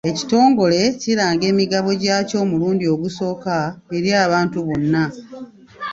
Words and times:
Ekitongole 0.09 0.79
kiranga 1.01 1.45
emigabo 1.51 1.89
gyaakyo 2.01 2.35
omulundi 2.43 2.83
ogusooka 2.93 3.55
eri 3.97 4.09
abantu 4.25 4.57
bonna. 4.67 5.03